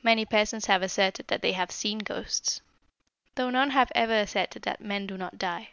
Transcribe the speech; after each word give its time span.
Many 0.00 0.24
persons 0.24 0.66
have 0.66 0.80
asserted 0.80 1.26
that 1.26 1.42
they 1.42 1.50
have 1.50 1.72
seen 1.72 1.98
ghosts, 1.98 2.60
though 3.34 3.50
none 3.50 3.70
have 3.70 3.90
ever 3.96 4.14
asserted 4.16 4.62
that 4.62 4.80
men 4.80 5.08
do 5.08 5.16
not 5.18 5.38
die. 5.38 5.70